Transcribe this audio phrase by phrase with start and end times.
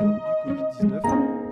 [0.00, 1.02] du Covid-19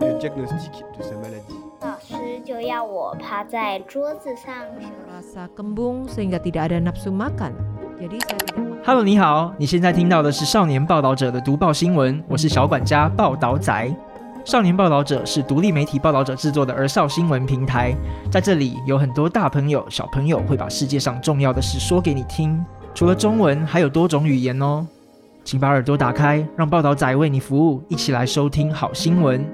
[0.01, 1.57] le diagnostic de sa maladie.
[1.81, 5.37] 老师就要我趴在桌子上休息。
[5.37, 7.53] Rasa kembung sehingga tidak ada nafsu makan.
[8.01, 8.85] Jadi saya tidak.
[8.85, 13.95] Hello，你好，你现在听到的是少年报道者的读报新闻，我是小管家报道仔。
[14.45, 17.95] 少年报道者是独立媒体报道者制作的儿少新闻平台，
[18.29, 24.85] 在这里有很多大朋友、小朋友会把世界上重要的事说给你听，除了中文，还有多种语言哦。
[25.44, 29.46] 请把耳朵打开，让报道仔为你服务，一起来收听好新闻。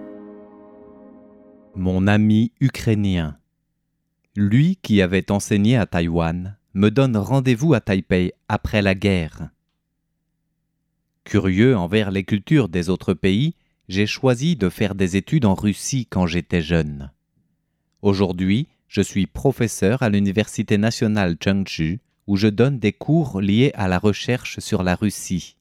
[1.76, 3.36] Mon ami ukrainien.
[4.36, 9.50] Lui qui avait enseigné à Taïwan me donne rendez-vous à Taipei après la guerre.
[11.24, 13.54] Curieux envers les cultures des autres pays,
[13.88, 17.12] j'ai choisi de faire des études en Russie quand j'étais jeune.
[18.02, 23.88] Aujourd'hui, je suis professeur à l'Université nationale Cheongju où je donne des cours liés à
[23.88, 25.57] la recherche sur la Russie.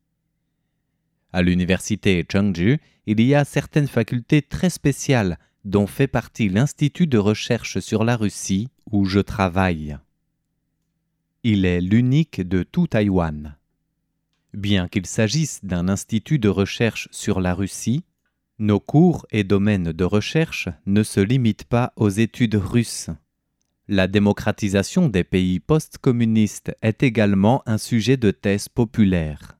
[1.38, 7.20] À l'Université Cheongju, il y a certaines facultés très spéciales dont fait partie l'Institut de
[7.20, 10.00] recherche sur la Russie où je travaille.
[11.44, 13.56] Il est l'unique de tout Taïwan.
[14.56, 18.04] Bien qu'il s'agisse d'un institut de recherche sur la Russie,
[18.58, 23.12] nos cours et domaines de recherche ne se limitent pas aux études russes.
[23.88, 29.57] La démocratisation des pays post-communistes est également un sujet de thèse populaire.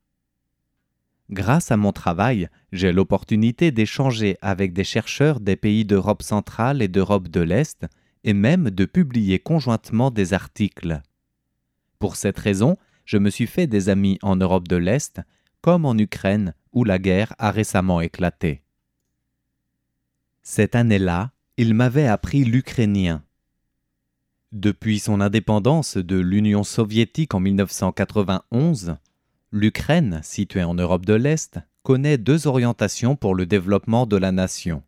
[1.30, 6.88] Grâce à mon travail, j'ai l'opportunité d'échanger avec des chercheurs des pays d'Europe centrale et
[6.88, 7.86] d'Europe de l'Est,
[8.24, 11.02] et même de publier conjointement des articles.
[12.00, 15.22] Pour cette raison, je me suis fait des amis en Europe de l'Est,
[15.62, 18.64] comme en Ukraine, où la guerre a récemment éclaté.
[20.44, 23.24] Cette année-là, il m'avait appris l'ukrainien.
[24.54, 28.96] Depuis son indépendance de l'Union soviétique en 1991,
[29.58, 34.84] l'Ukraine, située en Europe de l'Est, connaît deux orientations pour le développement de la nation.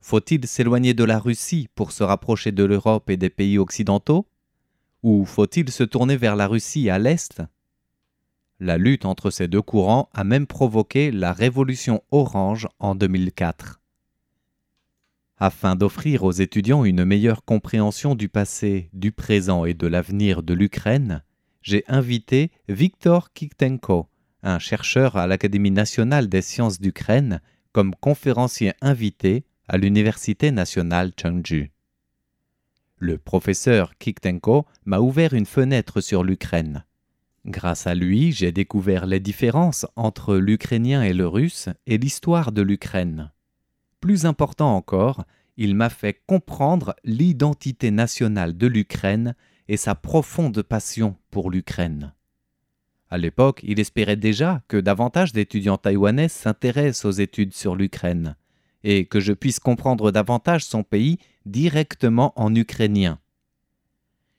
[0.00, 4.26] Faut-il s'éloigner de la Russie pour se rapprocher de l'Europe et des pays occidentaux?
[5.02, 7.42] Ou faut-il se tourner vers la Russie à l'Est?
[8.58, 13.80] La lutte entre ces deux courants a même provoqué la révolution orange en 2004.
[15.36, 20.54] Afin d'offrir aux étudiants une meilleure compréhension du passé, du présent et de l'avenir de
[20.54, 21.22] l'Ukraine,
[21.68, 24.08] j'ai invité Viktor Kiktenko,
[24.42, 27.42] un chercheur à l'Académie nationale des sciences d'Ukraine,
[27.72, 31.70] comme conférencier invité à l'Université nationale Cheongju.
[32.96, 36.86] Le professeur Kiktenko m'a ouvert une fenêtre sur l'Ukraine.
[37.44, 42.62] Grâce à lui, j'ai découvert les différences entre l'ukrainien et le russe et l'histoire de
[42.62, 43.30] l'Ukraine.
[44.00, 45.26] Plus important encore,
[45.58, 49.34] il m'a fait comprendre l'identité nationale de l'Ukraine
[49.68, 52.14] et sa profonde passion pour l'Ukraine.
[53.10, 58.36] À l'époque, il espérait déjà que davantage d'étudiants taïwanais s'intéressent aux études sur l'Ukraine
[58.84, 63.18] et que je puisse comprendre davantage son pays directement en ukrainien.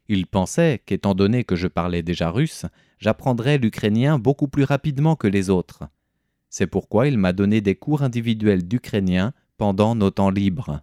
[0.07, 2.65] Il pensait qu'étant donné que je parlais déjà russe,
[2.97, 5.83] j'apprendrais l'ukrainien beaucoup plus rapidement que les autres.
[6.49, 10.81] C'est pourquoi il m'a donné des cours individuels d'ukrainien pendant nos temps libres.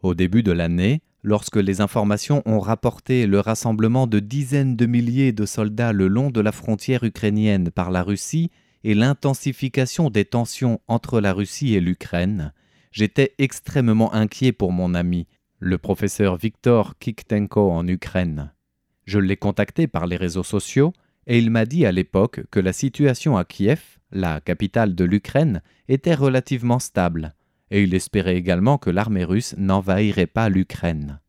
[0.00, 5.32] Au début de l'année, lorsque les informations ont rapporté le rassemblement de dizaines de milliers
[5.32, 8.52] de soldats le long de la frontière ukrainienne par la Russie
[8.84, 12.52] et l'intensification des tensions entre la Russie et l'Ukraine,
[12.92, 15.26] j'étais extrêmement inquiet pour mon ami,
[15.58, 18.52] le professeur Viktor Kiktenko en Ukraine.
[19.04, 20.92] Je l'ai contacté par les réseaux sociaux
[21.26, 23.80] et il m'a dit à l'époque que la situation à Kiev,
[24.12, 27.34] la capitale de l'Ukraine, était relativement stable,
[27.70, 31.20] et il espérait également que l'armée russe n'envahirait pas l'Ukraine.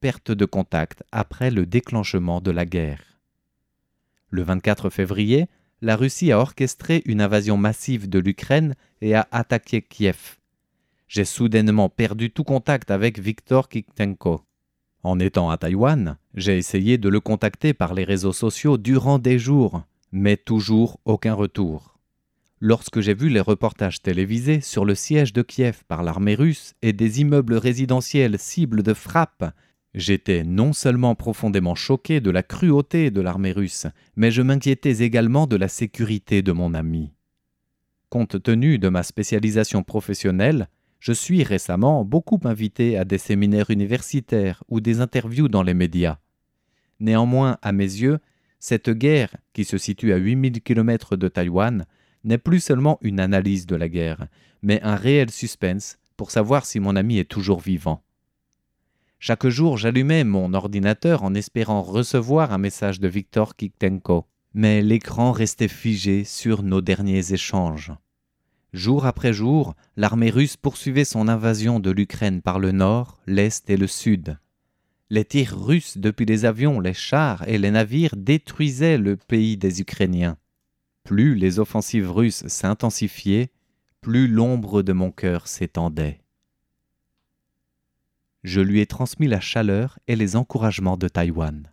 [0.00, 3.18] Perte de contact après le déclenchement de la guerre.
[4.30, 5.48] Le 24 février,
[5.80, 10.36] la Russie a orchestré une invasion massive de l'Ukraine et a attaqué Kiev.
[11.08, 14.42] J'ai soudainement perdu tout contact avec Viktor Kiktenko.
[15.02, 19.38] En étant à Taïwan, j'ai essayé de le contacter par les réseaux sociaux durant des
[19.38, 21.93] jours, mais toujours aucun retour.
[22.66, 26.94] Lorsque j'ai vu les reportages télévisés sur le siège de Kiev par l'armée russe et
[26.94, 29.52] des immeubles résidentiels cibles de frappes,
[29.92, 35.46] j'étais non seulement profondément choqué de la cruauté de l'armée russe, mais je m'inquiétais également
[35.46, 37.12] de la sécurité de mon ami.
[38.08, 40.68] Compte tenu de ma spécialisation professionnelle,
[41.00, 46.16] je suis récemment beaucoup invité à des séminaires universitaires ou des interviews dans les médias.
[46.98, 48.20] Néanmoins, à mes yeux,
[48.58, 51.84] cette guerre, qui se situe à 8000 km de Taïwan,
[52.24, 54.26] n'est plus seulement une analyse de la guerre,
[54.62, 58.02] mais un réel suspense pour savoir si mon ami est toujours vivant.
[59.18, 65.32] Chaque jour, j'allumais mon ordinateur en espérant recevoir un message de Viktor Kiktenko, mais l'écran
[65.32, 67.92] restait figé sur nos derniers échanges.
[68.72, 73.76] Jour après jour, l'armée russe poursuivait son invasion de l'Ukraine par le nord, l'est et
[73.76, 74.38] le sud.
[75.10, 79.80] Les tirs russes depuis les avions, les chars et les navires détruisaient le pays des
[79.80, 80.36] Ukrainiens.
[81.04, 83.50] Plus les offensives russes s'intensifiaient,
[84.00, 86.20] plus l'ombre de mon cœur s'étendait.
[88.42, 91.72] Je lui ai transmis la chaleur et les encouragements de Taïwan.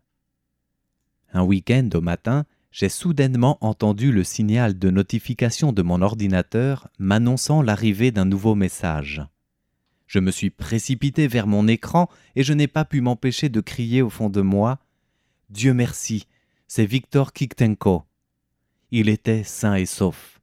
[1.33, 7.61] Un week-end au matin, j'ai soudainement entendu le signal de notification de mon ordinateur m'annonçant
[7.61, 9.21] l'arrivée d'un nouveau message.
[10.07, 14.01] Je me suis précipité vers mon écran et je n'ai pas pu m'empêcher de crier
[14.01, 14.79] au fond de moi
[15.49, 16.27] Dieu merci,
[16.67, 18.05] c'est Victor Kiktenko.
[18.93, 20.41] Il était sain et sauf.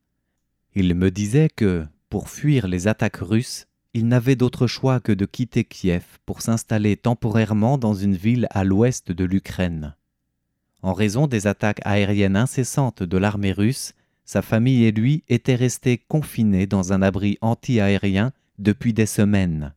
[0.74, 5.26] Il me disait que, pour fuir les attaques russes, il n'avait d'autre choix que de
[5.26, 9.94] quitter Kiev pour s'installer temporairement dans une ville à l'ouest de l'Ukraine.
[10.80, 13.92] En raison des attaques aériennes incessantes de l'armée russe,
[14.24, 19.74] sa famille et lui étaient restés confinés dans un abri anti-aérien depuis des semaines.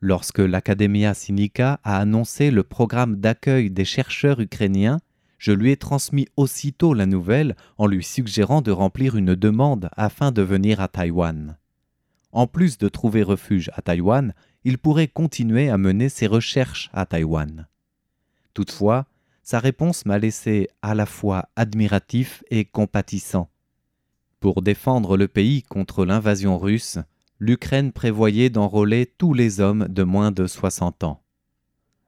[0.00, 5.00] Lorsque l'Academia Sinica a annoncé le programme d'accueil des chercheurs ukrainiens,
[5.38, 10.32] je lui ai transmis aussitôt la nouvelle en lui suggérant de remplir une demande afin
[10.32, 11.56] de venir à Taïwan.
[12.32, 17.06] En plus de trouver refuge à Taïwan, il pourrait continuer à mener ses recherches à
[17.06, 17.66] Taïwan.
[18.52, 19.06] Toutefois,
[19.42, 23.48] sa réponse m'a laissé à la fois admiratif et compatissant.
[24.40, 26.98] Pour défendre le pays contre l'invasion russe,
[27.38, 31.22] l'Ukraine prévoyait d'enrôler tous les hommes de moins de 60 ans.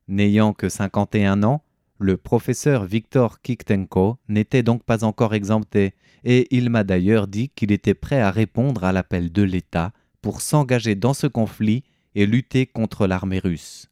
[0.09, 1.63] N'ayant que 51 ans,
[2.01, 5.93] le professeur Viktor Kiktenko n'était donc pas encore exempté,
[6.25, 9.93] et il m'a d'ailleurs dit qu'il était prêt à répondre à l'appel de l'État
[10.23, 13.91] pour s'engager dans ce conflit et lutter contre l'armée russe.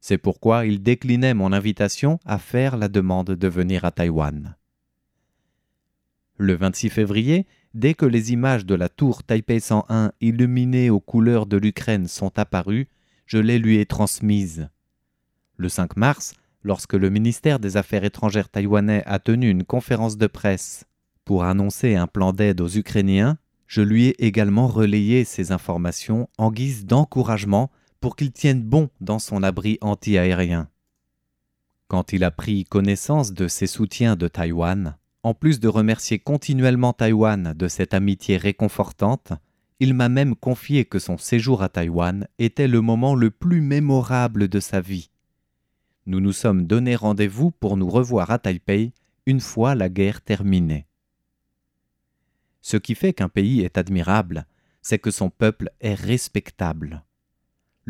[0.00, 4.56] C'est pourquoi il déclinait mon invitation à faire la demande de venir à Taïwan.
[6.36, 11.46] Le 26 février, dès que les images de la tour Taipei 101 illuminée aux couleurs
[11.46, 12.88] de l'Ukraine sont apparues,
[13.26, 14.68] je les lui ai transmises.
[15.56, 20.26] Le 5 mars, lorsque le ministère des Affaires étrangères taïwanais a tenu une conférence de
[20.26, 20.84] presse
[21.24, 26.50] pour annoncer un plan d'aide aux Ukrainiens, je lui ai également relayé ces informations en
[26.50, 27.70] guise d'encouragement
[28.00, 30.68] pour qu'il tienne bon dans son abri anti-aérien.
[31.86, 36.92] Quand il a pris connaissance de ses soutiens de Taïwan, en plus de remercier continuellement
[36.92, 39.32] Taïwan de cette amitié réconfortante,
[39.78, 44.48] il m'a même confié que son séjour à Taïwan était le moment le plus mémorable
[44.48, 45.09] de sa vie.
[46.10, 48.92] Nous nous sommes donné rendez-vous pour nous revoir à Taipei
[49.24, 50.86] une fois la guerre terminée.
[52.60, 54.46] Ce qui fait qu'un pays est admirable,
[54.82, 57.04] c'est que son peuple est respectable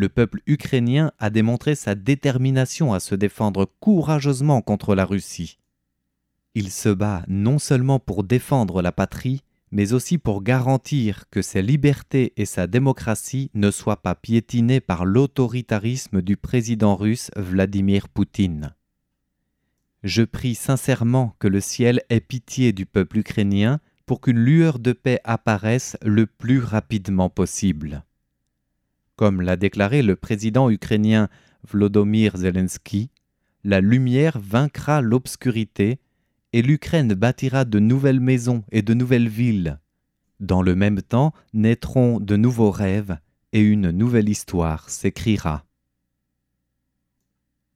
[0.01, 5.59] le peuple ukrainien a démontré sa détermination à se défendre courageusement contre la Russie.
[6.55, 11.63] Il se bat non seulement pour défendre la patrie, mais aussi pour garantir que ses
[11.63, 18.75] libertés et sa démocratie ne soient pas piétinées par l'autoritarisme du président russe Vladimir Poutine.
[20.03, 24.93] Je prie sincèrement que le ciel ait pitié du peuple ukrainien pour qu'une lueur de
[24.93, 28.05] paix apparaisse le plus rapidement possible.
[29.15, 31.29] Comme l'a déclaré le président ukrainien
[31.69, 33.11] Vlodomir Zelensky,
[33.63, 36.01] la lumière vaincra l'obscurité
[36.53, 39.79] et l'Ukraine bâtira de nouvelles maisons et de nouvelles villes.
[40.41, 43.19] Dans le même temps naîtront de nouveaux rêves
[43.53, 45.65] et une nouvelle histoire s'écrira.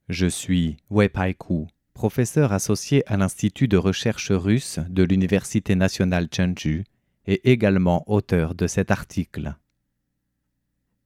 [0.09, 6.85] Je suis Wei Paiku, professeur associé à l'Institut de recherche russe de l'Université nationale Chengdu
[7.27, 9.55] et également auteur de cet article.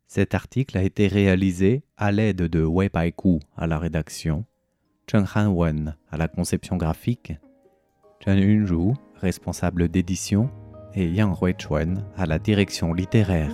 [0.07, 4.45] Cet article a été réalisé à l'aide de Wei Paiku à la rédaction,
[5.11, 7.35] Cheng Han Wen à la conception graphique,
[8.21, 10.51] Chen Yunru, responsable d'édition,
[10.95, 13.53] et Yang Huichuan à la direction littéraire.